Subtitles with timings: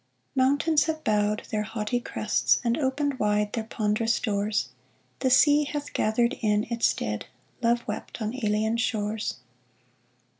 [0.35, 4.69] Mountains have bowed their haughty crests, And opened wide their ponderous doors;
[5.19, 7.27] The sea hath gathered in its dead.
[7.61, 9.35] Love wept on alien shores.